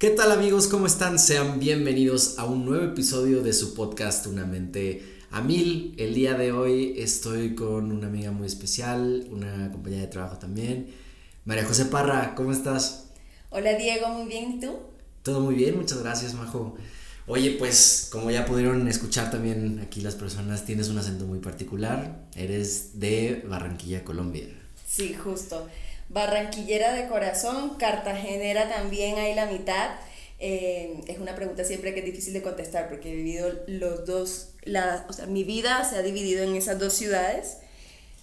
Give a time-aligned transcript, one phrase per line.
[0.00, 0.66] ¿Qué tal amigos?
[0.66, 1.18] ¿Cómo están?
[1.18, 5.94] Sean bienvenidos a un nuevo episodio de su podcast Una mente a mil.
[5.98, 10.86] El día de hoy estoy con una amiga muy especial, una compañera de trabajo también.
[11.44, 13.08] María José Parra, ¿cómo estás?
[13.50, 14.78] Hola Diego, muy bien, ¿y tú?
[15.22, 16.78] Todo muy bien, muchas gracias Majo.
[17.26, 22.26] Oye, pues como ya pudieron escuchar también aquí las personas, tienes un acento muy particular.
[22.34, 24.46] Eres de Barranquilla, Colombia.
[24.88, 25.68] Sí, justo
[26.10, 29.90] barranquillera de corazón, cartagenera también hay la mitad.
[30.38, 34.50] Eh, es una pregunta siempre que es difícil de contestar porque he vivido los dos,
[34.62, 37.58] la, o sea, mi vida se ha dividido en esas dos ciudades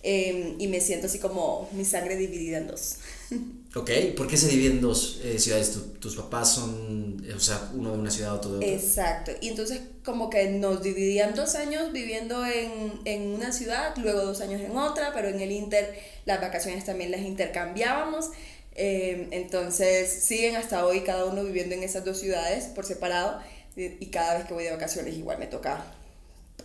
[0.03, 2.97] eh, y me siento así como mi sangre dividida en dos.
[3.75, 5.77] Ok, ¿por qué se dividen en dos eh, ciudades?
[5.99, 8.70] ¿Tus papás son, o sea, uno de una ciudad, otro de otra?
[8.70, 14.23] Exacto, y entonces como que nos dividían dos años viviendo en, en una ciudad, luego
[14.23, 15.93] dos años en otra, pero en el Inter
[16.25, 18.31] las vacaciones también las intercambiábamos.
[18.73, 23.41] Eh, entonces siguen hasta hoy cada uno viviendo en esas dos ciudades por separado
[23.75, 25.84] y cada vez que voy de vacaciones igual me toca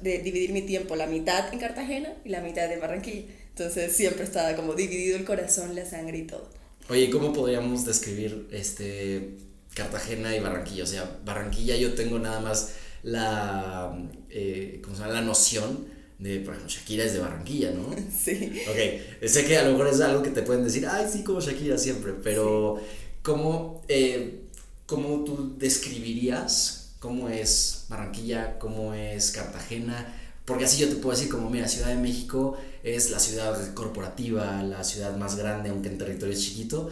[0.01, 3.25] de dividir mi tiempo, la mitad en Cartagena y la mitad en Barranquilla.
[3.51, 6.49] Entonces siempre estaba como dividido el corazón, la sangre y todo.
[6.89, 9.37] Oye, ¿cómo podríamos describir este
[9.75, 10.85] Cartagena y Barranquilla?
[10.85, 13.97] O sea, Barranquilla yo tengo nada más la,
[14.31, 15.15] eh, ¿cómo se llama?
[15.15, 15.87] la noción
[16.19, 17.95] de, por ejemplo, Shakira es de Barranquilla, ¿no?
[18.25, 18.63] Sí.
[18.69, 21.41] Ok, sé que a lo mejor es algo que te pueden decir, ay, sí, como
[21.41, 22.81] Shakira siempre, pero
[23.23, 24.43] ¿cómo, eh,
[24.87, 30.07] ¿cómo tú describirías cómo es Barranquilla, cómo es Cartagena?
[30.45, 34.63] Porque así yo te puedo decir como, mira, Ciudad de México es la ciudad corporativa,
[34.63, 36.91] la ciudad más grande, aunque en territorio es chiquito,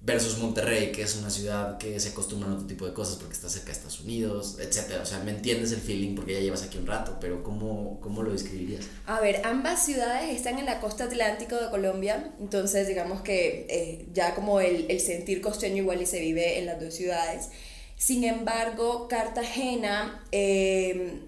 [0.00, 3.34] versus Monterrey, que es una ciudad que se acostumbra a otro tipo de cosas porque
[3.34, 5.00] está cerca de Estados Unidos, etc.
[5.00, 8.24] O sea, me entiendes el feeling porque ya llevas aquí un rato, pero ¿cómo, cómo
[8.24, 8.84] lo describirías?
[9.06, 14.06] A ver, ambas ciudades están en la costa atlántica de Colombia, entonces digamos que eh,
[14.12, 17.50] ya como el, el sentir costeño igual y se vive en las dos ciudades.
[18.04, 21.20] Sin embargo, Cartagena, eh,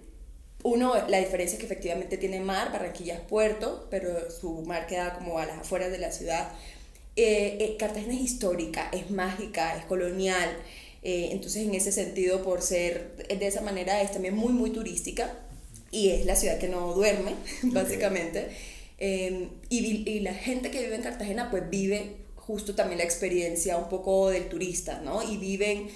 [0.62, 5.14] uno, la diferencia es que efectivamente tiene mar, Barranquilla es puerto, pero su mar queda
[5.14, 6.48] como a las afueras de la ciudad
[7.16, 10.50] eh, eh, Cartagena es histórica, es mágica, es colonial.
[11.02, 15.32] Eh, entonces, en ese sentido, por ser de esa manera, es también muy, muy turística
[15.90, 17.32] y es la ciudad que no duerme,
[17.62, 18.48] básicamente.
[18.98, 23.78] Em, y, y, la gente que vive en Cartagena, pues vive justo también la experiencia
[23.78, 25.22] un poco del turista, ¿no?
[25.22, 25.88] Y viven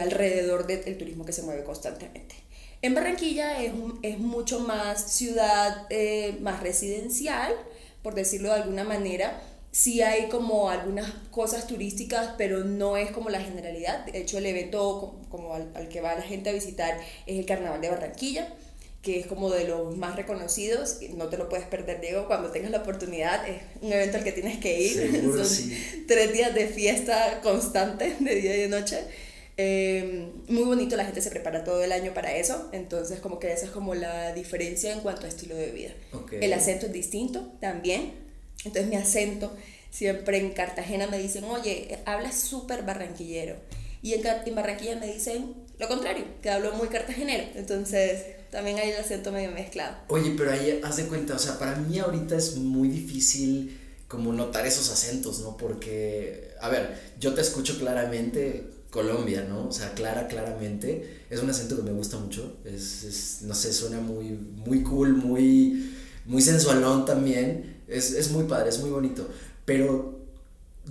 [0.00, 2.34] alrededor del turismo que se mueve constantemente.
[2.82, 5.88] En Barranquilla es, es mucho más ciudad,
[6.40, 7.54] más residencial,
[8.02, 9.42] por decirlo de alguna manera
[9.76, 14.06] sí hay como algunas cosas turísticas, pero no es como la generalidad.
[14.06, 17.82] De hecho, el evento como al, que va la gente a visitar es el Carnaval
[17.82, 18.48] de Barranquilla,
[19.02, 21.00] que es como de los más reconocidos.
[21.14, 23.46] No te lo puedes perder, Diego, cuando tengas la oportunidad.
[23.46, 25.22] Es un evento al que tienes que ir.
[25.22, 25.70] Son
[26.08, 29.00] tres días de fiesta constante, de día y de noche.
[29.56, 33.52] Em, muy bonito, la gente se prepara todo el año para eso, entonces como que
[33.52, 35.92] esa es como la diferencia en cuanto a estilo de vida.
[36.30, 38.12] El acento es distinto también,
[38.64, 39.56] entonces mi acento,
[39.90, 43.56] siempre en Cartagena me dicen, oye, hablas súper barranquillero.
[44.02, 47.44] Y en, en, Barranquilla me dicen lo contrario, que hablo muy cartagenero.
[47.54, 49.96] Entonces también hay el acento medio mezclado.
[50.08, 53.78] Oye, pero ahí haz de cuenta, o sea, para mí ahorita es muy difícil
[54.08, 55.56] como notar esos acentos, ¿no?
[55.56, 59.68] Porque, a ver, yo te escucho claramente Colombia, ¿no?
[59.68, 61.20] O sea, clara, claramente.
[61.28, 62.56] Es un acento que me gusta mucho.
[62.64, 64.30] Es, es no sé, suena muy,
[64.66, 67.76] muy cool, muy, muy sensualón también.
[67.86, 69.28] Es, es muy padre, es muy bonito.
[69.66, 70.16] Pero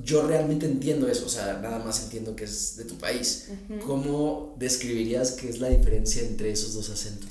[0.04, 3.50] yo realmente entiendo eso, o sea, nada más entiendo que es de tu país.
[3.86, 7.30] ¿Cómo describirías qué es la diferencia entre esos dos acentos?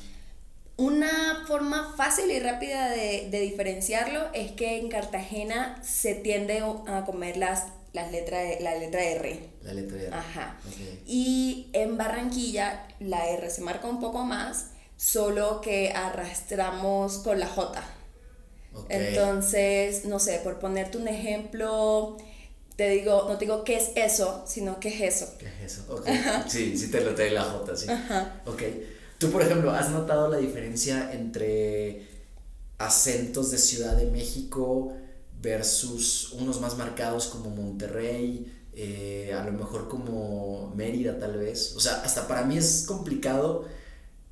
[0.77, 7.05] Una forma fácil y rápida de, de diferenciarlo es que en Cartagena se tiende a
[7.07, 7.65] comer las,
[7.95, 9.49] las letras, la letra R.
[9.63, 10.13] La letra R.
[10.13, 10.59] Ajá.
[11.07, 17.47] Y en Barranquilla la R se marca un poco más, solo que arrastramos con la
[17.47, 17.83] J.
[18.89, 22.17] Entonces, no sé, por ponerte un ejemplo,
[22.75, 25.33] te digo, no te digo qué es eso, sino qué es eso.
[25.39, 25.95] ¿Qué es eso?
[25.95, 26.09] Ok.
[26.49, 27.87] Sí, sí te lo trae la J, sí.
[28.47, 28.63] Ok.
[29.19, 32.09] Tú, por ejemplo, ¿has notado la diferencia entre
[32.79, 34.93] acentos de Ciudad de México
[35.45, 41.75] versus unos más marcados como Monterrey, eh, a lo mejor como Mérida tal vez?
[41.77, 43.67] O sea, hasta para mí es complicado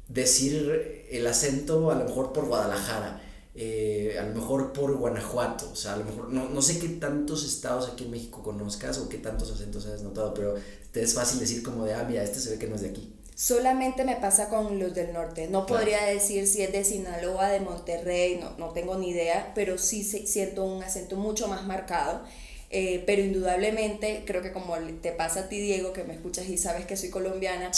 [0.08, 3.22] decir el acento a lo mejor por Guadalajara
[3.54, 6.88] eh, a lo mejor por Guanajuato, o sea, a lo mejor, no, no, sé qué
[6.88, 10.54] tantos estados aquí en México conozcas o qué tantos acentos has notado, pero
[10.90, 12.88] te es fácil decir como de, ah, mira, este se ve que no es de
[12.88, 13.12] aquí.
[13.34, 17.60] Solamente me pasa con los del norte, no podría decir si es de Sinaloa, de
[17.60, 22.22] Monterrey, no, no tengo ni idea, pero sí siento un acento mucho más marcado.
[22.74, 26.56] eh, pero indudablemente creo que como te pasa a ti, Diego, que me escuchas y
[26.56, 27.70] sabes que soy colombiana,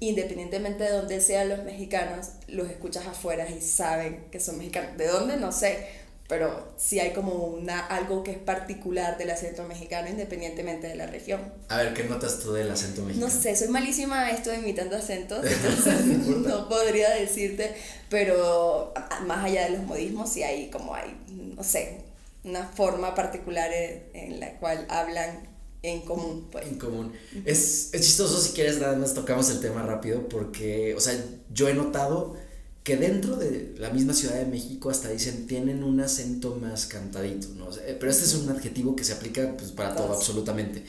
[0.00, 4.96] independientemente de dónde sean los mexicanos, los escuchas afuera y saben que son mexicanos.
[4.98, 5.36] ¿De dónde?
[5.38, 5.86] No sé,
[6.32, 11.06] pero sí hay como una, algo que es particular del acento mexicano independientemente de la
[11.06, 11.42] región.
[11.68, 13.30] A ver, ¿qué notas tú del acento mexicano?
[13.30, 17.74] No sé, soy malísima esto imitando acentos, entonces no podría decirte,
[18.08, 18.94] pero
[19.26, 21.14] más allá de los modismos sí hay como hay,
[21.54, 21.98] no sé,
[22.44, 25.46] una forma particular en, la cual hablan
[25.82, 26.48] en común.
[26.50, 26.66] Pues.
[26.66, 27.12] En común.
[27.44, 31.14] Es, es chistoso si quieres, nada más tocamos el tema rápido porque, o sea,
[31.52, 32.36] yo he notado
[32.82, 37.48] que dentro de la misma Ciudad de México hasta dicen tienen un acento más cantadito,
[37.56, 37.68] ¿no?
[37.98, 40.84] pero este es un adjetivo que se aplica pues, para todo, absolutamente.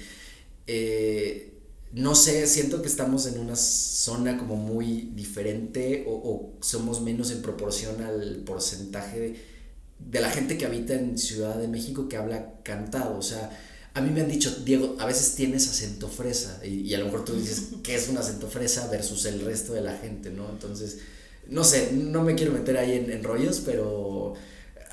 [0.66, 1.52] Eh,
[1.92, 7.30] no sé, siento que estamos en una zona como muy diferente o, o somos menos
[7.32, 9.54] en proporción al porcentaje de
[10.00, 13.18] de la gente que habita en Ciudad de México que habla cantado.
[13.18, 13.58] O sea,
[13.94, 16.60] a mí me han dicho, Diego, a veces tienes acento fresa.
[16.66, 19.82] Y, a lo mejor tú dices, ¿qué es un acento fresa versus el resto de
[19.82, 20.50] la gente, no?
[20.50, 21.00] Entonces,
[21.48, 24.34] no sé, no me quiero meter ahí en, rollos, pero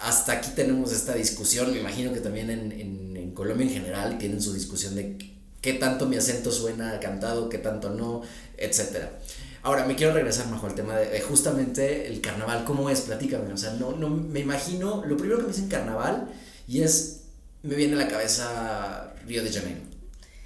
[0.01, 1.73] hasta aquí tenemos esta discusión.
[1.73, 5.17] Me imagino que también en, en, en Colombia en general tienen su discusión de
[5.61, 8.23] qué tanto mi acento suena cantado, qué tanto no,
[8.57, 9.19] etcétera.
[9.63, 13.03] Ahora, me quiero regresar, Majo, al tema de, justamente el carnaval, ¿cómo es?
[13.03, 16.29] Platícame, o sea, no, no, me imagino, lo primero que me dicen carnaval
[16.67, 17.25] y es,
[17.63, 19.81] me viene a la cabeza Río de Janeiro,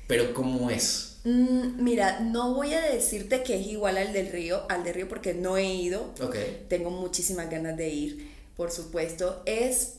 [0.09, 1.13] pero ¿cómo es?
[1.25, 5.09] Mm, mira, no voy a decirte que es igual al del río, al del río
[5.09, 6.12] porque no he ido.
[6.23, 6.37] Ok.
[6.69, 9.43] Tengo muchísimas ganas de ir, por supuesto.
[9.47, 9.94] Es,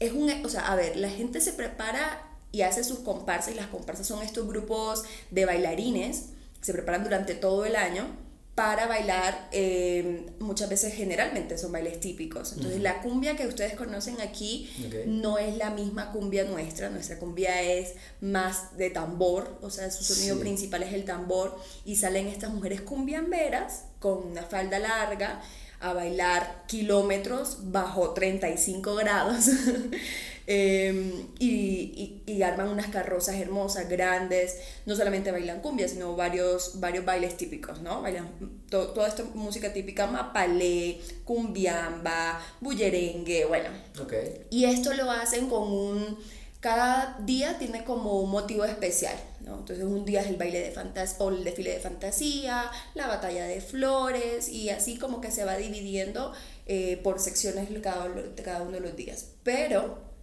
[0.00, 3.56] es un, o sea, a ver, la gente se prepara y hace sus comparsas y
[3.56, 6.26] las comparsas son estos grupos de bailarines
[6.60, 8.06] que se preparan durante todo el año
[8.54, 12.52] para bailar, em, muchas veces generalmente son bailes típicos.
[12.52, 14.70] Entonces la cumbia que ustedes conocen aquí
[15.06, 20.04] no es la misma cumbia nuestra, nuestra cumbia es más de tambor, o sea, su
[20.04, 25.42] sonido principal es el tambor y salen estas mujeres cumbiamberas con una falda larga
[25.80, 29.46] a bailar kilómetros bajo 35 grados.
[30.46, 37.02] Em, y, y, arman unas carrozas hermosas, grandes, no solamente bailan cumbia, sino varios, varios
[37.06, 38.02] bailes típicos, ¿no?
[38.02, 38.28] Bailan
[38.68, 43.70] toda esta música típica, mapalé, cumbiamba, bullerengue, bueno.
[44.02, 44.42] Okay.
[44.50, 46.18] Y esto lo hacen con un...
[46.60, 49.58] Cada día tiene como un motivo especial, ¿no?
[49.58, 53.46] Entonces un día es el baile de fantasía, o el desfile de fantasía, la batalla
[53.46, 56.32] de flores, y así como que se va dividiendo
[56.66, 58.10] eh, por secciones cada,
[58.42, 59.28] cada uno de los días.
[59.42, 60.13] Pero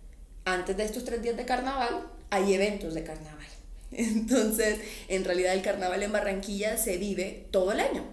[0.46, 3.48] antes de estos tres días de carnaval, hay eventos de carnaval.
[3.92, 8.04] Entonces, en realidad el carnaval en Barranquilla se vive todo el año.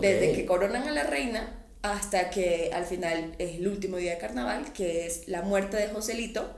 [0.00, 4.18] Desde que coronan a la reina hasta que al final es el último día de
[4.18, 6.50] carnaval, que es la muerte de Joselito.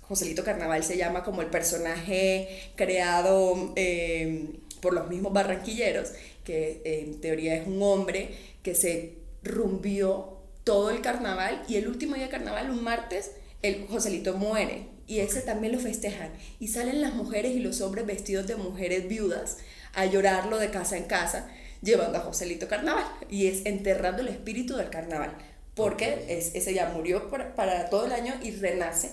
[0.00, 6.08] Joselito Carnaval se llama como el personaje creado eh, por los mismos barranquilleros,
[6.42, 8.34] que en teoría es un hombre
[8.64, 13.32] que se rumbió todo el carnaval y el último día de carnaval, un martes,
[13.62, 16.32] el Joselito muere y ese también lo festejan.
[16.58, 19.58] Y salen las mujeres y los hombres vestidos de mujeres viudas
[19.94, 21.48] a llorarlo de casa en casa
[21.82, 23.04] llevando a Joselito Carnaval.
[23.28, 25.36] Y es enterrando el espíritu del carnaval.
[25.74, 29.12] Porque es, ese ya murió para todo el año y renace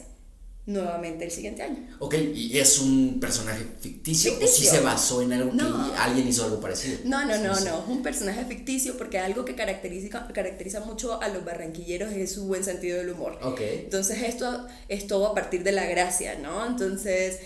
[0.68, 1.88] nuevamente el siguiente año.
[2.00, 5.64] Ok, ¿y es un personaje ficticio, o si se basó en algo que
[5.98, 7.00] alguien hizo algo parecido?
[7.06, 11.46] No, no, no, no, un personaje ficticio porque algo que caracteriza, caracteriza mucho a los
[11.46, 13.40] barranquilleros es su buen sentido del humor.
[13.42, 13.62] Ok.
[13.62, 16.66] Entonces esto es todo a partir de la gracia, ¿no?
[16.66, 17.40] Entonces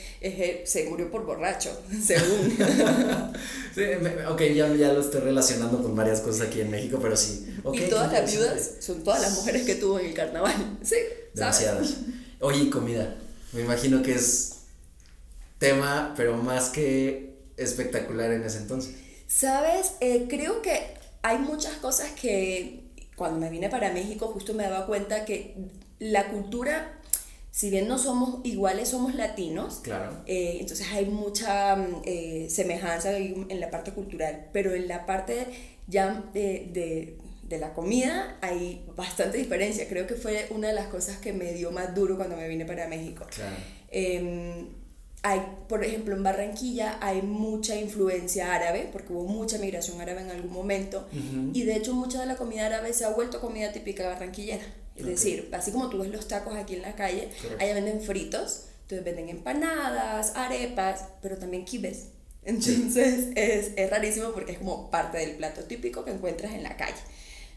[0.66, 2.58] se murió por borracho, según.
[3.76, 3.82] sí,
[4.30, 7.56] ok, ya, ya, lo estoy relacionando con varias cosas aquí en México, pero sí.
[7.72, 10.96] y todas las viudas son todas las mujeres que tuvo en el carnaval, sí.
[11.36, 11.98] Demasiadas.
[12.42, 13.16] Oye, comida.
[13.54, 14.64] Me imagino que es
[15.60, 18.96] tema, pero más que espectacular en ese entonces.
[19.28, 22.84] Sabes, eh, creo que hay muchas cosas que
[23.16, 25.56] cuando me vine para México justo me daba cuenta que
[26.00, 27.00] la cultura,
[27.52, 29.82] si bien no somos iguales, somos latinos.
[29.84, 30.24] Claro.
[30.26, 35.46] Eh, entonces hay mucha mm, eh, semejanza en la parte cultural, pero en la parte
[35.88, 37.18] ya de de
[37.58, 39.88] la comida hay bastante diferencia.
[39.88, 42.66] Creo que fue una de las cosas que me dio más duro cuando me vine
[42.66, 43.26] para México.
[43.90, 44.68] Em,
[45.24, 50.32] hay, por ejemplo, en Barranquilla hay mucha influencia árabe, porque hubo mucha migración árabe en
[50.32, 51.08] algún momento,
[51.54, 54.64] y de hecho mucha de la comida árabe se ha vuelto comida típica barranquillera.
[54.96, 57.30] Es decir, así como tú ves los tacos aquí en la calle,
[57.60, 62.08] allá venden fritos, entonces venden empanadas, arepas, pero también kibes.
[62.44, 66.76] Entonces es, es rarísimo porque es como parte del plato típico que encuentras en la
[66.76, 66.98] calle.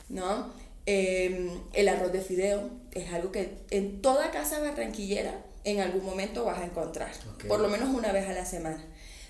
[0.08, 0.52] ¿No?
[0.86, 6.44] Em, el arroz de fideo es algo que en toda casa barranquillera en algún momento
[6.44, 7.10] vas a encontrar,
[7.48, 8.84] por lo menos una vez a la semana.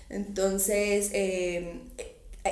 [0.09, 1.79] Entonces, eh,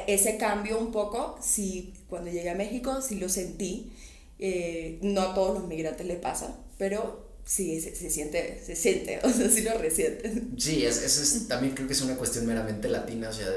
[0.07, 3.91] ese cambio un poco, sí, cuando llegué a México, sí lo sentí.
[4.39, 9.19] Eh, no a todos los migrantes le pasa, pero sí, se, se, siente, se siente,
[9.23, 10.55] o sea, sí lo resienten.
[10.57, 13.47] Sí, eso es, también creo que es una cuestión meramente latina, o sea,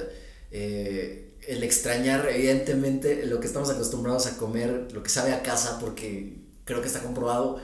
[0.52, 5.78] eh, el extrañar, evidentemente, lo que estamos acostumbrados a comer, lo que sabe a casa,
[5.78, 7.58] porque creo que está comprobado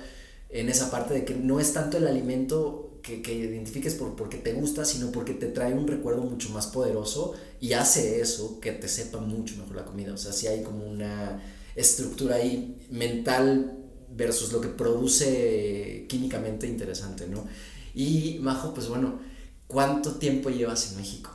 [0.48, 4.38] en esa parte de que no es tanto el alimento que, que identifiques por, porque
[4.38, 8.72] te gusta, sino porque te trae un recuerdo mucho más poderoso y hace eso que
[8.72, 10.12] te sepa mucho mejor la comida.
[10.12, 11.42] O sea, si hay como una
[11.74, 13.78] estructura ahí mental
[14.10, 17.46] versus lo que produce químicamente interesante, ¿no?
[17.94, 19.20] Y Majo, pues bueno,
[19.66, 21.30] ¿cuánto tiempo llevas en México?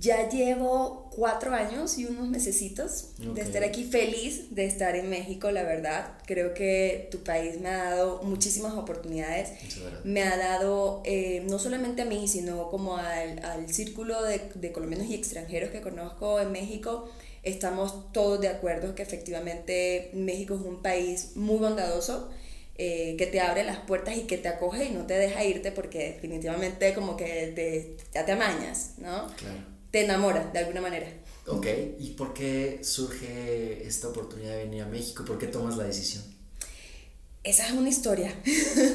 [0.00, 5.50] Ya llevo cuatro años y unos mesecitos de estar aquí feliz de estar en México,
[5.50, 6.14] la verdad.
[6.26, 9.50] Creo que tu país me ha dado muchísimas oportunidades.
[10.04, 14.72] Me ha dado, eh, no solamente a mí, sino como al, al círculo de, de
[14.72, 17.08] colombianos y extranjeros que conozco en México,
[17.42, 22.30] estamos todos de acuerdo que efectivamente México es un país muy bondadoso,
[22.76, 25.70] eh, que te abre las puertas y que te acoge y no te deja irte
[25.70, 29.28] porque definitivamente como que te, ya te amañas, ¿no?
[29.36, 29.73] Claro.
[29.94, 31.06] Te enamora de alguna manera.
[31.46, 31.68] Ok,
[32.00, 35.24] ¿y por qué surge esta oportunidad de venir a México?
[35.24, 36.24] ¿Por qué tomas la decisión?
[37.44, 38.34] Esa es una historia.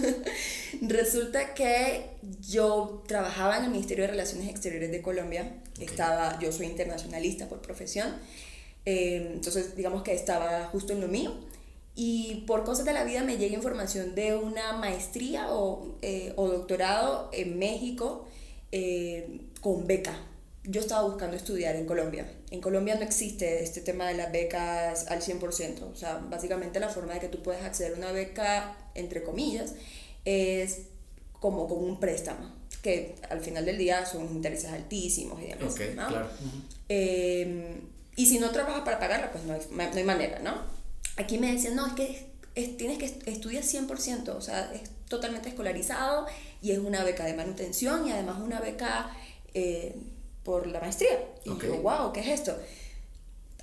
[0.82, 2.04] Resulta que
[2.42, 5.62] yo trabajaba en el Ministerio de Relaciones Exteriores de Colombia.
[5.80, 8.16] Estaba, yo soy internacionalista por profesión.
[8.84, 11.34] Eh, entonces, digamos que estaba justo en lo mío.
[11.96, 16.50] Y por cosas de la vida me llega información de una maestría o, eh, o
[16.50, 18.28] doctorado en México
[18.74, 20.26] eh, con beca
[20.70, 22.32] yo estaba buscando estudiar en Colombia.
[22.52, 25.82] En Colombia no existe este tema de las becas al 100%.
[25.82, 29.74] O sea, básicamente la forma de que tú puedes acceder a una beca, entre comillas,
[30.26, 30.82] es
[31.40, 35.74] como con un préstamo, que al final del día son intereses altísimos y demás.
[35.74, 36.30] claro.
[36.88, 37.82] Em,
[38.16, 40.54] y si no trabajas para pagarla, pues no hay, no hay manera, ¿no?
[41.18, 42.30] Aquí me decían, no, es que
[42.78, 46.28] tienes que estudiar 100%, o sea, es totalmente escolarizado
[46.62, 49.10] y es una beca de manutención y además una beca...
[49.56, 49.96] Eh,
[50.50, 51.12] por la maestría.
[51.46, 51.70] Y okay.
[51.70, 52.58] wow, ¿qué es esto?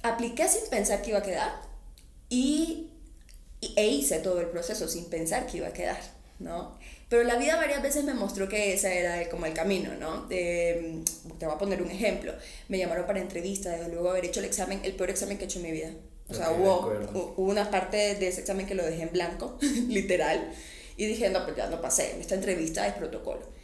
[0.04, 1.60] Apliqué sin pensar que iba a quedar
[2.28, 2.90] y,
[3.60, 5.98] e hice todo el proceso sin pensar que iba a quedar,
[6.38, 6.78] ¿no?
[7.08, 10.28] Pero la vida varias veces me mostró que ese era como el camino, ¿no?
[10.28, 11.04] te
[11.40, 12.32] voy a poner un ejemplo.
[12.68, 15.46] Me llamaron para entrevista, desde luego haber hecho el examen, el peor examen que he
[15.46, 15.90] hecho en mi vida.
[16.28, 16.88] O sea, hubo,
[17.36, 20.52] hubo, una parte de ese examen que lo dejé en blanco, literal.
[20.96, 22.20] Y dije, no, pues ya no pasé.
[22.20, 23.55] Esta entrevista es protocolo.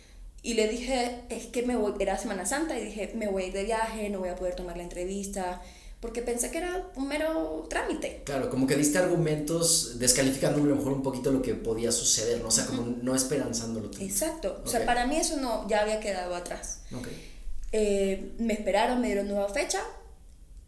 [0.43, 3.63] Y le dije, es que me voy, era Semana Santa, y dije, me voy de
[3.63, 5.63] viaje, no voy a poder tomar la entrevista,
[6.01, 8.23] porque pensé que era un mero trámite.
[8.25, 12.41] Claro, como que diste argumentos descalificando a lo mejor un poquito lo que podía suceder,
[12.41, 12.49] ¿no?
[12.49, 13.89] O sea, como no esperanzándolo.
[14.01, 16.81] Exacto, o sea, para mí eso no, ya había quedado atrás.
[16.93, 17.31] Okay.
[17.71, 19.81] Eh, me esperaron, me dieron nueva fecha,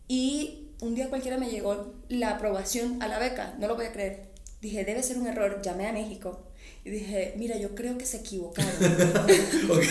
[0.06, 3.92] y un día cualquiera me llegó la aprobación a la beca, no lo voy a
[3.92, 4.28] creer.
[4.60, 6.44] Dije, debe ser un error, llamé a México
[6.84, 8.70] y dije, mira, yo creo que se equivocaron.
[9.70, 9.84] ok.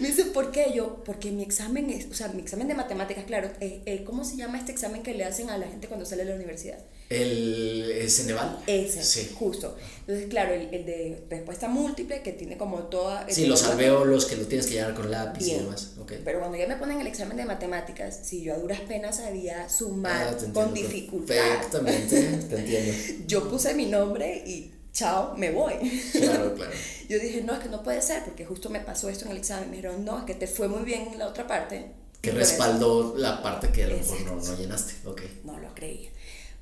[0.00, 0.72] Me dice, ¿por qué?
[0.74, 4.24] Yo, porque mi examen es, o sea, mi examen de matemáticas, claro, eh, eh, ¿cómo
[4.24, 6.78] se llama este examen que le hacen a la gente cuando sale de la universidad?
[7.08, 8.62] ¿El Ceneval?
[8.66, 9.34] Ese, sí.
[9.34, 9.76] justo.
[10.00, 13.26] Entonces, claro, el, el, de respuesta múltiple, que tiene como toda...
[13.30, 15.94] Sí, los alveolos que lo tienes que llenar con lápiz y demás.
[16.02, 16.20] Okay.
[16.22, 19.68] Pero cuando ya me ponen el examen de matemáticas, si yo a duras penas sabía
[19.68, 21.34] sumar ah, con dificultad.
[21.34, 22.92] Perfectamente, te entiendo.
[23.26, 25.74] yo puse mi nombre y chao, me voy.
[26.12, 26.72] Claro, claro.
[27.08, 29.38] Yo dije, no, es que no puede ser, porque justo me pasó esto en el
[29.38, 29.70] examen.
[29.70, 31.92] Me dijeron, no, es que te fue muy bien en la otra parte.
[32.20, 35.08] Que respaldó la parte que a lo mejor no, no, llenaste.
[35.08, 35.22] Ok.
[35.44, 36.10] No lo creía.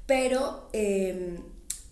[0.06, 1.42] Pero em,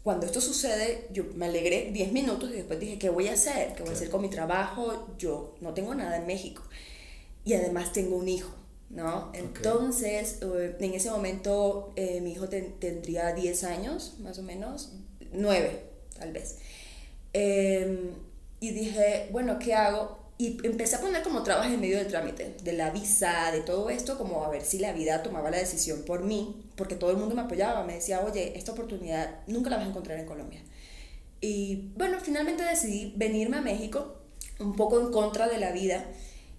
[0.03, 3.75] cuando esto sucede, yo me alegré 10 minutos y después dije, ¿qué voy a hacer?
[3.75, 5.09] ¿Qué voy a hacer con mi trabajo?
[5.19, 6.63] Yo no tengo nada en México.
[7.45, 8.55] Y además tengo un hijo.
[8.89, 9.33] ¿no?
[9.35, 14.93] Entonces, eh, en ese momento eh, mi hijo tendría 10 años, más o menos,
[15.33, 15.86] 9
[16.19, 16.57] tal vez.
[17.33, 18.11] Em,
[18.61, 20.19] y dije, bueno, ¿qué hago?
[20.39, 23.89] Y empecé a poner como trabas en medio del trámite, de la visa, de todo
[23.89, 27.17] esto, como a ver si la vida tomaba la decisión por mí, porque todo el
[27.17, 30.61] mundo me apoyaba, me decía, oye, esta oportunidad nunca la vas a encontrar en Colombia.
[31.41, 34.17] Y bueno, finalmente decidí venirme a México,
[34.59, 36.05] un poco en contra de la vida,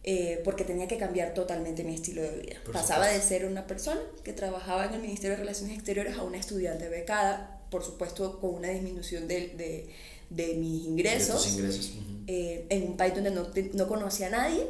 [0.03, 2.55] eh, porque tenía que cambiar totalmente mi estilo de vida.
[2.71, 6.37] Pasaba de ser una persona que trabajaba en el Ministerio de Relaciones Exteriores a una
[6.37, 9.89] estudiante becada por supuesto con una disminución de, de,
[10.29, 11.93] de mis ingresos, ingresos.
[12.27, 14.65] Eh, en un país donde no, no conocía a nadie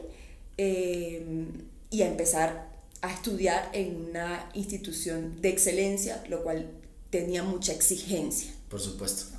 [0.58, 1.26] eh,
[1.90, 2.70] y a empezar
[3.02, 6.70] a estudiar en una institución de excelencia, lo cual
[7.10, 8.52] tenía mucha exigencia.
[8.70, 9.38] Por supuesto.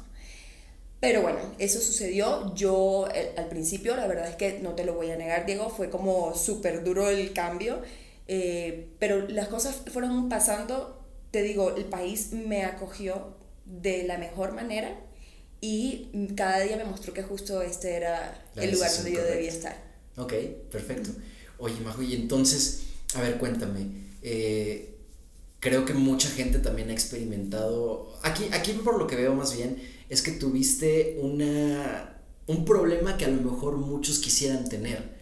[1.00, 2.55] Pero bueno, eso sucedió.
[2.55, 5.71] Yo eh, al principio, la verdad es que no te lo voy a negar, Diego,
[5.71, 7.83] fue como súper duro el cambio.
[8.27, 11.00] Eh, pero las cosas fueron pasando,
[11.31, 13.37] te digo, el país me acogió
[13.69, 14.99] de la mejor manera
[15.61, 19.77] y cada día me mostró que justo este era el lugar donde yo debía estar.
[20.17, 20.33] Ok,
[20.71, 21.11] perfecto.
[21.59, 22.83] Oye, Majo, y entonces,
[23.15, 23.87] a ver, cuéntame.
[24.23, 24.95] Eh,
[25.61, 28.17] creo que mucha gente también ha experimentado.
[28.23, 33.25] Aquí, aquí por lo que veo más bien, es que tuviste una, un problema que
[33.25, 35.19] a lo mejor muchos quisieran tener,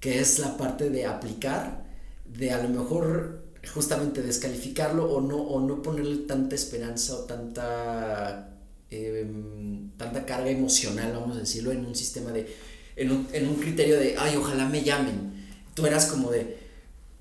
[0.00, 1.86] que es la parte de aplicar,
[2.24, 8.50] de a lo mejor justamente descalificarlo o no, o no ponerle tanta esperanza o tanta,
[8.90, 12.54] em, tanta carga emocional, vamos a decirlo, en un sistema de,
[12.96, 15.46] en un, en un criterio de, ay, ojalá me llamen.
[15.74, 16.58] Tú eras como de,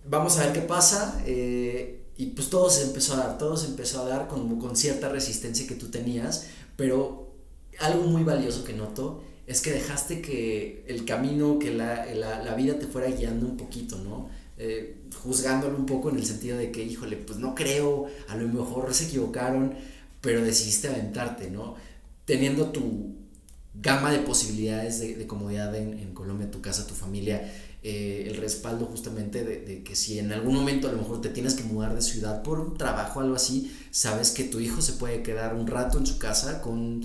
[0.08, 1.22] vamos a ver qué pasa.
[1.26, 4.76] Eh, y pues todo se empezó a dar, todo se empezó a dar con, con
[4.78, 6.46] cierta resistencia que tú tenías,
[6.78, 7.34] pero
[7.80, 12.56] algo muy valioso que noto es que dejaste que el camino, que la, la, la
[12.56, 14.30] vida te fuera guiando un poquito, ¿no?
[14.58, 18.48] Eh, juzgándolo un poco en el sentido de que, híjole, pues no creo, a lo
[18.48, 19.76] mejor se equivocaron,
[20.22, 21.76] pero decidiste aventarte, ¿no?
[22.26, 23.16] Teniendo tu
[23.74, 27.52] gama de posibilidades de, comodidad en, en, Colombia, tu casa, tu familia,
[27.84, 31.30] eh, el respaldo justamente de, de, que si en algún momento a lo mejor te
[31.30, 34.82] tienes que mudar de ciudad por un trabajo o algo así, sabes que tu hijo
[34.82, 37.02] se puede quedar un rato en su casa con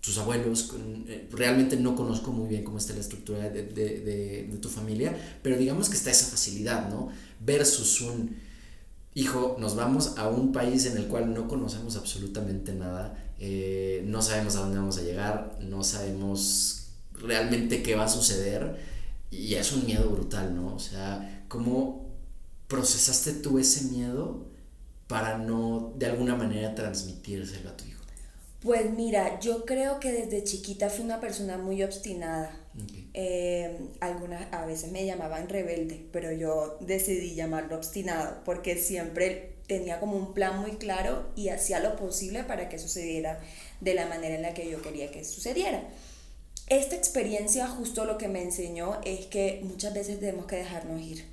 [0.00, 0.72] tus abuelos,
[1.08, 4.00] eh, realmente no conozco muy bien cómo está la estructura de, de,
[4.48, 7.10] de, tu familia, pero digamos que está esa facilidad, ¿no?
[7.40, 8.36] Versus un,
[9.14, 14.22] hijo, nos vamos a un país en el cual no conocemos absolutamente nada, eh, no
[14.22, 18.78] sabemos a dónde vamos a llegar, no sabemos realmente qué va a suceder
[19.30, 20.74] y es un miedo brutal, ¿no?
[20.74, 22.08] O sea, ¿cómo
[22.68, 24.46] procesaste tú ese miedo
[25.08, 27.89] para no de alguna manera transmitírselo a tu?
[28.62, 32.54] Pues mira, yo creo que desde chiquita fui una persona muy obstinada.
[32.84, 33.10] Okay.
[33.14, 39.98] Eh, algunas a veces me llamaban rebelde, pero yo decidí llamarlo obstinado porque siempre tenía
[39.98, 43.40] como un plan muy claro y hacía lo posible para que sucediera
[43.80, 45.82] de la manera en la que yo quería que sucediera.
[46.66, 51.24] Esta experiencia justo lo que me enseñó es que muchas veces tenemos que dejarnos ir.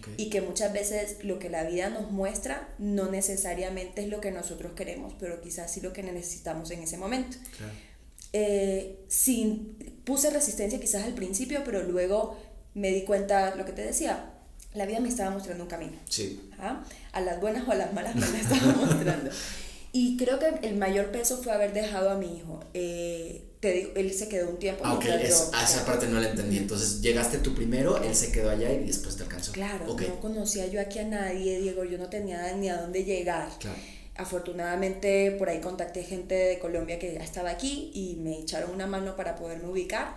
[0.00, 0.14] Okay.
[0.16, 4.32] Y que muchas veces lo que la vida nos muestra no necesariamente es lo que
[4.32, 7.36] nosotros queremos, pero quizás sí lo que necesitamos en ese momento.
[7.56, 7.72] Claro.
[8.32, 12.36] Eh, sin, puse resistencia quizás al principio, pero luego
[12.74, 14.32] me di cuenta, lo que te decía,
[14.74, 15.98] la vida me estaba mostrando un camino.
[16.08, 16.40] Sí.
[16.58, 16.84] ¿Ah?
[17.12, 19.30] A las buenas o a las malas me la estaba mostrando.
[19.92, 22.60] Y creo que el mayor peso fue haber dejado a mi hijo.
[22.74, 24.82] Eh, te digo, él se quedó un tiempo.
[24.84, 26.56] Ah, ok, es, a esa parte no la entendí.
[26.56, 29.52] Entonces llegaste tú primero, él se quedó allá y después te alcanzó.
[29.52, 30.08] Claro, okay.
[30.08, 33.50] no conocía yo aquí a nadie, Diego, yo no tenía ni a dónde llegar.
[33.58, 33.78] Claro.
[34.16, 38.86] Afortunadamente por ahí contacté gente de Colombia que ya estaba aquí y me echaron una
[38.86, 40.14] mano para poderme ubicar,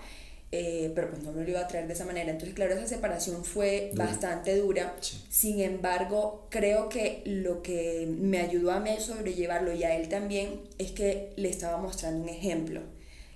[0.52, 2.32] eh, pero pues no me lo iba a traer de esa manera.
[2.32, 4.06] Entonces, claro, esa separación fue dura.
[4.06, 4.96] bastante dura.
[5.02, 5.22] Sí.
[5.30, 10.08] Sin embargo, creo que lo que me ayudó a mí a sobrellevarlo y a él
[10.08, 12.82] también es que le estaba mostrando un ejemplo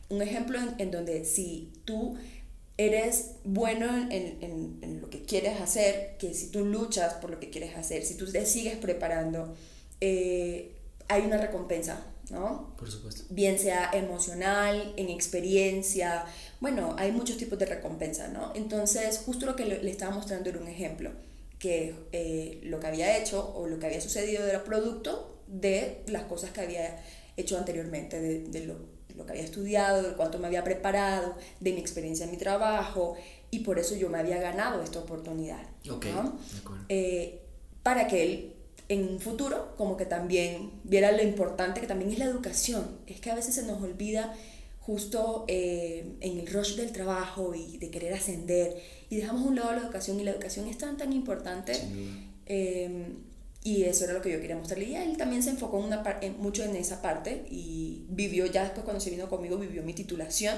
[0.09, 2.17] un ejemplo en, en, donde si tú
[2.77, 7.39] eres bueno en, en, en, lo que quieres hacer, que si tú luchas por lo
[7.39, 9.55] que quieres hacer, si tú te sigues preparando,
[9.99, 10.75] eh,
[11.09, 12.75] hay una recompensa, ¿no?
[12.77, 13.23] Por supuesto.
[13.29, 16.25] Bien sea emocional, en experiencia,
[16.59, 18.53] bueno, hay muchos tipos de recompensa, ¿no?
[18.55, 21.11] Entonces, justo lo que le, estaba mostrando era un ejemplo,
[21.57, 26.23] que eh, lo que había hecho o lo que había sucedido era producto de las
[26.23, 27.03] cosas que había
[27.37, 31.73] hecho anteriormente, de, de lo lo que había estudiado, de cuánto me había preparado, de
[31.73, 33.15] mi experiencia en mi trabajo,
[33.51, 35.63] y por eso yo me había ganado esta oportunidad.
[35.89, 36.38] Okay, ¿no?
[36.89, 37.41] eh,
[37.84, 38.53] para que él
[38.89, 42.86] en un futuro como que también viera lo importante que también es la educación.
[43.06, 44.34] Es que a veces se nos olvida
[44.80, 49.56] justo eh, en el rush del trabajo y de querer ascender y dejamos a un
[49.56, 51.73] lado la educación y la educación es tan tan importante.
[52.45, 53.13] Eh,
[53.67, 54.86] y eso era lo que yo quería mostrarle.
[54.86, 58.86] Y él también se enfocó una en, mucho en esa parte y vivió, ya después
[58.86, 60.58] cuando se vino conmigo, vivió mi titulación.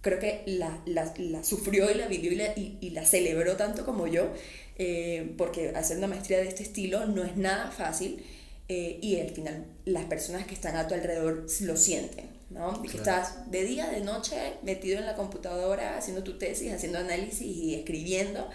[0.00, 3.56] Creo que la, la, la sufrió y la vivió y la, y, y la celebró
[3.56, 4.32] tanto como yo,
[4.76, 8.24] eh, porque hacer una maestría de este estilo no es nada fácil.
[8.68, 12.70] Eh, y al final las personas que están a tu alrededor lo sienten, ¿no?
[12.70, 12.82] Claro.
[12.82, 17.42] Que estás de día, de noche, metido en la computadora, haciendo tu tesis, haciendo análisis
[17.42, 18.48] y escribiendo,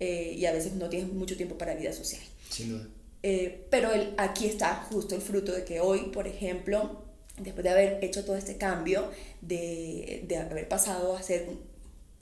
[0.00, 2.20] eh, y a veces no tienes mucho tiempo para vida social.
[2.50, 2.88] Sin duda.
[3.22, 7.02] Eh, pero el, aquí está justo el fruto de que hoy, por ejemplo,
[7.38, 11.48] después de haber hecho todo este cambio, de, de haber pasado a ser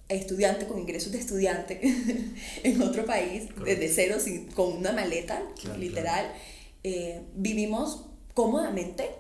[0.09, 1.81] estudiante con ingresos de estudiante
[2.65, 3.65] en otro país, Correcto.
[3.65, 6.41] desde cero, sin, con una maleta, claro, literal, claro.
[6.83, 9.11] Eh, vivimos cómodamente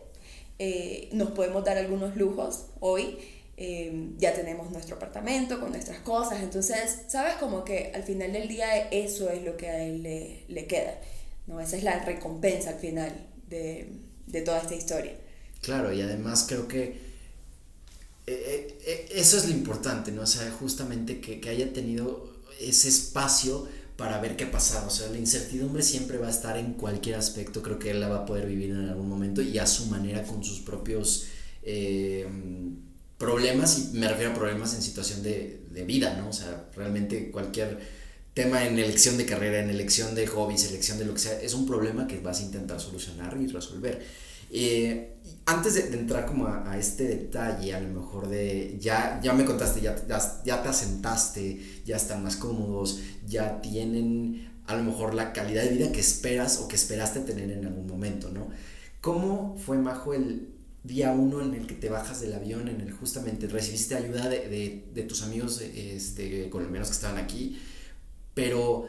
[0.62, 3.16] eh, nos podemos dar algunos lujos hoy.
[3.56, 7.34] Eh, ya tenemos nuestro apartamento con nuestras cosas, entonces, ¿sabes?
[7.34, 10.98] Como que al final del día eso es lo que a él le, le queda,
[11.50, 11.60] ¿no?
[11.60, 13.12] Esa es la recompensa al final
[13.48, 13.92] de,
[14.26, 15.12] de toda esta historia.
[15.60, 17.10] Claro, y además creo que
[19.10, 20.22] eso es lo importante, ¿no?
[20.22, 24.86] O sea, justamente que, que haya tenido ese espacio para ver qué pasa.
[24.86, 27.62] O sea, la incertidumbre siempre va a estar en cualquier aspecto.
[27.62, 30.22] Creo que él la va a poder vivir en algún momento y a su manera
[30.22, 31.26] con sus propios
[31.62, 32.26] eh,
[33.18, 33.90] problemas.
[33.92, 36.28] Y me refiero a problemas en situación de, de, vida, ¿no?
[36.28, 37.99] O sea, realmente cualquier
[38.34, 41.54] tema en elección de carrera, en elección de hobbies, elección de lo que sea, es
[41.54, 44.04] un problema que vas a intentar solucionar y resolver.
[44.52, 45.14] Eh,
[45.46, 49.80] antes de, entrar como a, este detalle, a lo mejor de, ya, ya me contaste,
[49.80, 49.96] ya,
[50.44, 55.70] ya, te asentaste, ya están más cómodos, ya tienen a lo mejor la calidad de
[55.70, 58.48] vida que esperas o que esperaste tener en algún momento, ¿no?
[59.00, 60.48] ¿Cómo fue, Majo, el
[60.84, 64.84] día uno en el que te bajas del avión, en el justamente recibiste ayuda de,
[64.92, 67.58] de, tus amigos este, colombianos que estaban aquí,
[68.40, 68.88] pero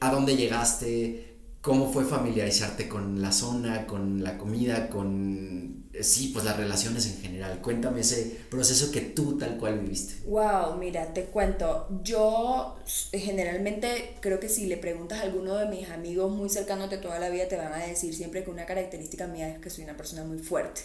[0.00, 1.36] ¿a dónde llegaste?
[1.60, 7.22] ¿Cómo fue familiarizarte con la zona, con la comida, con, sí, pues las relaciones en
[7.22, 7.60] general?
[7.60, 10.28] Cuéntame ese proceso que tú tal cual viviste.
[10.28, 11.88] Wow, mira, te cuento.
[12.02, 12.76] Yo
[13.12, 17.20] generalmente creo que si le preguntas a alguno de mis amigos muy cercanos de toda
[17.20, 19.96] la vida, te van a decir siempre que una característica mía es que soy una
[19.96, 20.82] persona muy fuerte.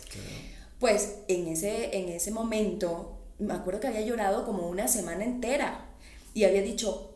[0.79, 5.87] Pues en ese, en ese momento, me acuerdo que había llorado como una semana entera
[6.33, 7.10] y había dicho,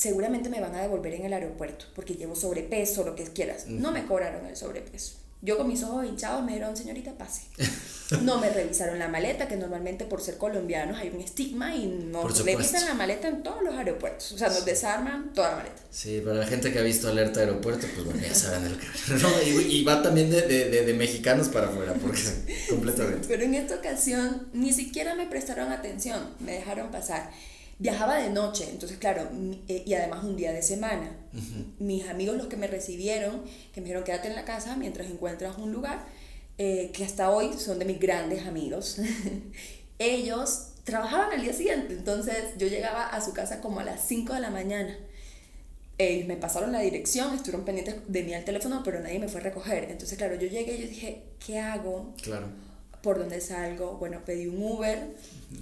[0.00, 3.66] seguramente me van a devolver en el aeropuerto porque llevo sobrepeso, lo que quieras.
[3.66, 5.16] No me cobraron el sobrepeso.
[5.42, 7.42] Yo con mis ojos hinchados me dijeron, señorita, pase.
[8.22, 12.44] No me revisaron la maleta, que normalmente por ser colombianos hay un estigma y nos
[12.44, 14.32] revisan la maleta en todos los aeropuertos.
[14.32, 15.80] O sea, nos desarman toda la maleta.
[15.90, 18.86] Sí, para la gente que ha visto alerta aeropuerto, pues bueno, ya saben el que...
[19.22, 22.20] No, y, va también de, de, de, mexicanos para afuera, porque
[22.68, 23.28] completamente.
[23.28, 27.30] pero en esta ocasión ni siquiera me prestaron atención, me dejaron pasar
[27.80, 29.28] viajaba de noche, entonces claro,
[29.66, 31.16] eh, y además un día de semana.
[31.78, 35.56] Mis amigos los que me recibieron, que me dijeron quédate en la casa mientras encuentras
[35.58, 36.04] un lugar,
[36.58, 38.98] eh, que hasta hoy son de mis grandes amigos,
[39.98, 44.34] ellos trabajaban al día siguiente, entonces yo llegaba a su casa como a las 5
[44.34, 44.96] de la mañana.
[45.96, 49.40] Ellos me pasaron la dirección, estuvieron pendientes de mí al teléfono, pero nadie me fue
[49.40, 49.84] a recoger.
[49.84, 52.14] Entonces, claro, yo llegué y yo dije, ¿qué hago?
[52.22, 52.46] Claro.
[53.02, 53.96] ¿Por dónde salgo?
[53.98, 55.08] Bueno, pedí un Uber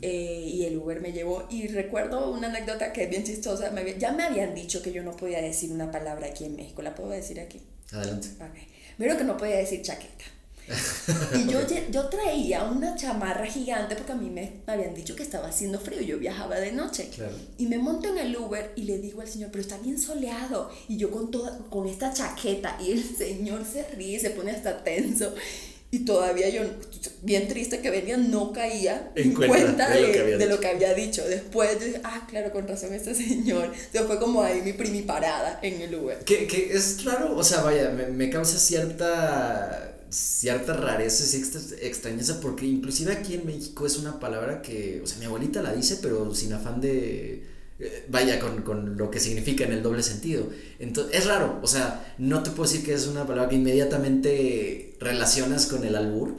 [0.02, 1.46] eh, y el Uber me llevó.
[1.50, 3.72] Y recuerdo una anécdota que es bien chistosa.
[3.98, 6.82] ya me habían dicho que yo no podía decir una palabra aquí en México.
[6.82, 7.60] ¿La puedo decir aquí?
[7.92, 8.28] Adelante.
[8.34, 8.68] Okay.
[8.98, 10.24] Pero que no podía decir chaqueta.
[11.34, 15.48] y yo, yo traía una chamarra gigante porque a mí me habían dicho que estaba
[15.48, 17.08] haciendo frío, yo viajaba de noche.
[17.14, 17.32] Claro.
[17.56, 20.70] Y me monto en el Uber y le digo al señor, pero está bien soleado.
[20.88, 24.82] Y yo con, toda, con esta chaqueta y el señor se ríe, se pone hasta
[24.82, 25.34] tenso.
[25.90, 26.62] Y todavía yo,
[27.22, 31.26] bien triste que venía, no caía en cuenta, de, lo que había dicho.
[31.26, 33.72] Después yo dije, ah, claro, con razón este señor.
[33.72, 36.18] Entonces fue como ahí mi primiparada en el Uber.
[36.24, 42.40] Que, que es raro, o sea, vaya, me, me causa cierta cierta rareza, y extrañeza,
[42.40, 45.98] porque inclusive aquí en México es una palabra que, o sea, mi abuelita la dice,
[46.00, 47.44] pero sin afán de
[47.80, 50.48] eh, vaya con, con, lo que significa en el doble sentido.
[50.78, 54.96] Entonces, es raro, o sea, no te puedo decir que es una palabra que inmediatamente
[54.98, 56.36] relacionas con el albur,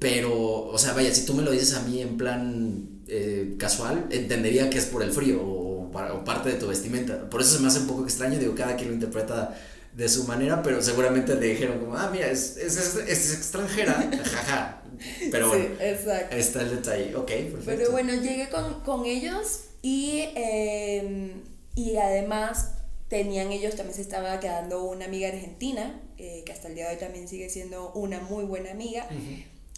[0.00, 4.06] pero, o sea, vaya, si tú me lo dices a mí en plan eh, casual,
[4.10, 7.28] entendería que es por el frío o, o, parte de tu vestimenta.
[7.28, 9.56] Por eso se me hace un poco extraño, digo, cada quien lo interpreta
[9.94, 14.10] de su manera, pero seguramente le dijeron como, ah, mira, es, es, es, es extranjera,
[14.24, 14.83] jaja.
[15.30, 17.64] Pero bueno, está el detalle, ok, perfecto.
[17.64, 21.42] Pero bueno, llegué con, con ellos y, em,
[21.74, 22.70] y además
[23.08, 26.94] tenían ellos, también se estaba quedando una amiga argentina, eh, que hasta el día de
[26.94, 29.06] hoy también sigue siendo una muy buena amiga.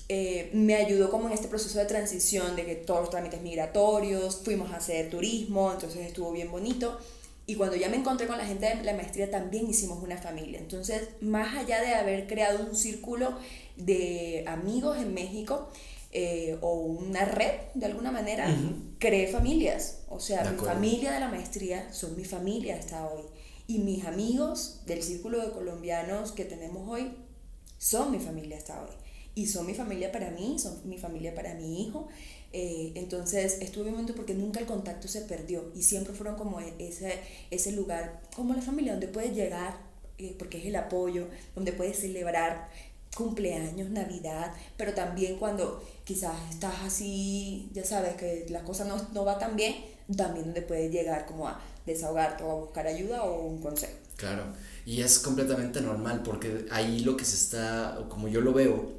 [0.09, 4.41] Eh, me ayudó como en este proceso de transición de que todos los trámites migratorios,
[4.45, 6.99] fuimos a hacer turismo, entonces estuvo bien bonito.
[7.47, 10.59] Y cuando ya me encontré con la gente de la maestría también hicimos una familia.
[10.59, 13.39] Entonces, más allá de haber creado un círculo
[13.77, 15.69] de amigos en México,
[16.19, 18.49] eh, o una red de alguna manera,
[18.99, 19.99] cree familias.
[20.09, 23.23] O sea, mi familia de la maestría son mi familia hasta hoy.
[23.67, 27.13] Y mis amigos del círculo de colombianos que tenemos hoy
[27.77, 28.91] son mi familia hasta hoy.
[29.35, 32.09] Y son mi familia para mí, son mi familia para mi hijo.
[32.59, 36.59] Eh, entonces estuve un momento porque nunca el contacto se perdió y siempre fueron como
[36.59, 39.77] e-, ese, ese lugar, como la familia, donde puedes llegar,
[40.17, 42.71] eh, porque es el apoyo, donde puedes celebrar
[43.15, 49.27] cumpleaños, Navidad, pero también cuando quizás estás así, ya sabes que la cosa no, no
[49.27, 49.75] va tan bien,
[50.17, 53.93] también donde puedes llegar como a desahogarte o a buscar ayuda o un consejo.
[54.17, 54.45] Claro,
[54.87, 58.95] y es completamente normal porque ahí lo que se está, como yo lo veo,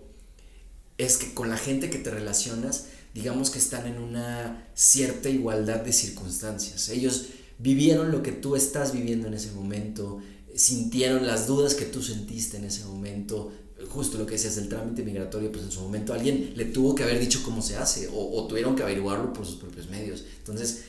[0.99, 5.81] es que con la gente que te relacionas, digamos que están en una cierta igualdad
[5.81, 6.89] de circunstancias.
[6.89, 10.19] Ellos vivieron lo que tú estás viviendo en ese momento,
[10.53, 13.51] sintieron las dudas que tú sentiste en ese momento,
[13.89, 17.01] justo lo que decías del trámite migratorio, pues en su momento alguien le tuvo que
[17.01, 20.23] haber dicho cómo se hace o, tuvieron que averiguarlo por sus propios medios.
[20.37, 20.83] Entonces,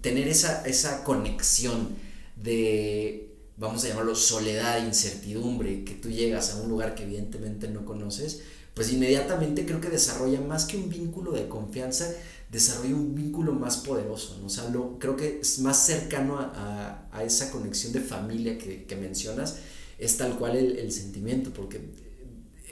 [0.00, 1.90] tener esa, esa conexión
[2.36, 7.84] de, vamos a llamarlo, soledad, incertidumbre, que tú llegas a un lugar que evidentemente no
[7.84, 8.40] conoces,
[8.78, 12.14] pues inmediatamente creo que desarrolla más que un vínculo de confianza,
[12.48, 14.46] desarrolla un vínculo más poderoso, ¿no?
[14.46, 18.84] O sea, lo, creo que es más cercano a, a, esa conexión de familia que,
[18.84, 19.56] que mencionas,
[19.98, 21.80] es tal cual el, el sentimiento, porque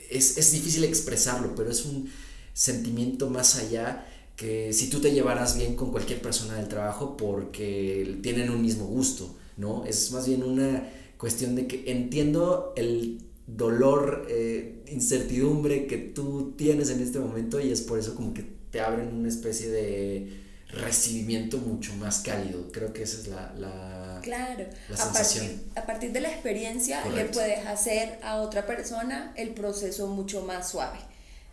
[0.08, 2.08] es, es, difícil expresarlo, pero es un
[2.52, 8.20] sentimiento más allá que si tú te llevaras bien con cualquier persona del trabajo porque
[8.22, 9.84] tienen un mismo gusto, ¿no?
[9.84, 10.88] Es más bien una
[11.18, 17.70] cuestión de que entiendo el dolor, eh, incertidumbre que tú tienes en este momento y
[17.70, 22.70] es por eso como que te abren una especie de recibimiento mucho más cálido.
[22.72, 24.64] Creo que esa es la, la, claro.
[24.98, 30.08] A partir, a partir de la experiencia le puedes hacer a otra persona el proceso
[30.08, 30.98] mucho más suave.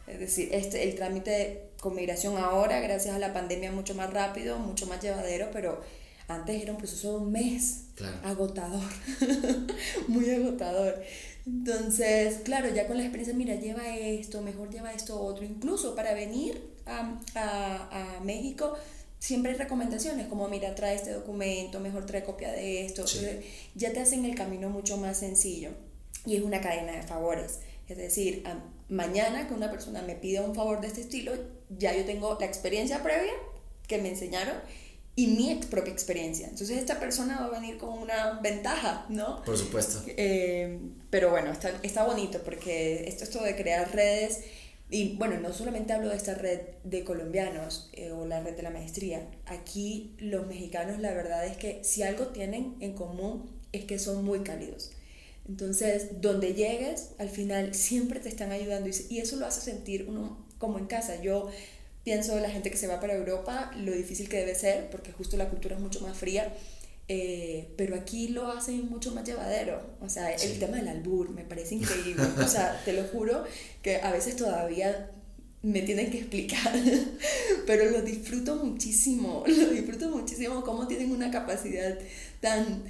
[0.07, 4.57] Es decir, este, el trámite con migración ahora, gracias a la pandemia, mucho más rápido,
[4.57, 5.81] mucho más llevadero, pero
[6.27, 7.83] antes era un proceso de un mes,
[8.23, 8.81] agotador,
[10.07, 11.01] muy agotador.
[11.45, 15.43] Entonces, claro, ya con la experiencia, mira, lleva esto, mejor lleva esto otro.
[15.43, 18.73] Incluso para venir a, a, a México,
[19.19, 23.05] siempre hay recomendaciones como, mira, trae este documento, mejor trae copia de esto.
[23.75, 25.71] ya te hacen el camino mucho más sencillo.
[26.25, 27.59] Y es una cadena de favores.
[27.89, 28.43] Es decir,
[28.89, 31.33] mañana que una persona me pida un favor de este estilo,
[31.69, 33.33] ya yo tengo la experiencia previa
[33.87, 34.55] que me enseñaron
[35.15, 36.47] y mi propia experiencia.
[36.47, 39.43] Entonces esta persona va a venir con una ventaja, ¿no?
[39.43, 40.01] Por supuesto.
[40.07, 44.41] Eh, pero bueno, está, está bonito porque esto, esto de crear redes,
[44.89, 48.63] y bueno, no solamente hablo de esta red de colombianos eh, o la red de
[48.63, 53.85] la maestría, aquí los mexicanos la verdad es que si algo tienen en común es
[53.85, 54.91] que son muy cálidos.
[55.47, 60.05] Entonces, donde llegues, al final siempre te están ayudando y, y eso lo hace sentir
[60.07, 61.21] uno como en casa.
[61.21, 61.49] Yo
[62.03, 65.37] pienso la gente que se va para Europa, lo difícil que debe ser, porque justo
[65.37, 66.53] la cultura es mucho más fría,
[67.07, 69.81] eh, pero aquí lo hacen mucho más llevadero.
[70.01, 72.23] O sea, el tema del albur me parece increíble.
[72.43, 73.43] o sea, te lo juro
[73.81, 75.11] que a veces todavía
[75.61, 76.73] me tienen que explicar,
[77.65, 81.97] pero lo disfruto muchísimo, lo disfruto muchísimo cómo tienen una capacidad
[82.41, 82.83] tan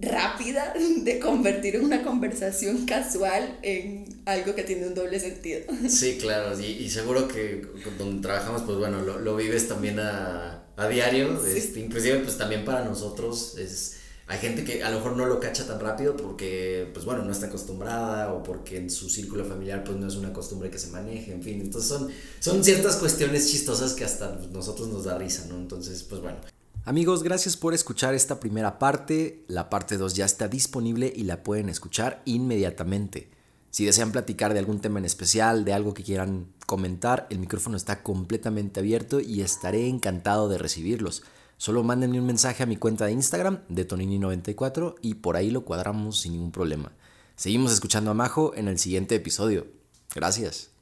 [0.00, 5.60] rápida de convertir una conversación casual en algo que tiene un doble sentido.
[5.88, 7.66] Sí, claro, y, y seguro que
[7.98, 12.64] donde trabajamos, pues bueno, lo, lo vives también a, a diario, este, inclusive pues también
[12.64, 13.96] para nosotros es...
[14.26, 17.30] Hay gente que a lo mejor no lo cacha tan rápido porque, pues bueno, no
[17.30, 20.86] está acostumbrada o porque en su círculo familiar pues no es una costumbre que se
[20.86, 21.60] maneje, en fin.
[21.60, 25.56] Entonces son, son ciertas cuestiones chistosas que hasta nosotros nos da risa, ¿no?
[25.56, 26.38] Entonces, pues bueno.
[26.86, 29.42] Amigos, gracias por escuchar esta primera parte.
[29.48, 33.30] La parte 2 ya está disponible y la pueden escuchar inmediatamente.
[33.70, 37.78] Si desean platicar de algún tema en especial, de algo que quieran comentar, el micrófono
[37.78, 41.22] está completamente abierto y estaré encantado de recibirlos.
[41.56, 45.64] Solo mándenme un mensaje a mi cuenta de Instagram de Tonini94 y por ahí lo
[45.64, 46.92] cuadramos sin ningún problema.
[47.34, 49.66] Seguimos escuchando a Majo en el siguiente episodio.
[50.14, 50.73] Gracias.